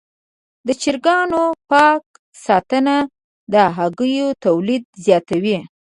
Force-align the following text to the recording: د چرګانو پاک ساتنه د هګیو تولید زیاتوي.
د 0.67 0.69
چرګانو 0.81 1.43
پاک 1.71 2.03
ساتنه 2.45 2.95
د 3.53 3.55
هګیو 3.77 4.27
تولید 4.45 4.83
زیاتوي. 5.05 5.57